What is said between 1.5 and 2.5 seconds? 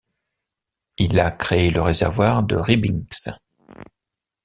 le réservoir